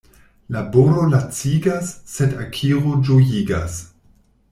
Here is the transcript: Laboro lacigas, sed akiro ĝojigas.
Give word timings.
Laboro 0.53 1.03
lacigas, 1.11 1.91
sed 2.13 2.33
akiro 2.45 2.95
ĝojigas. 3.11 3.77